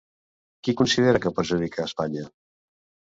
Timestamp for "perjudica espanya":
1.39-2.25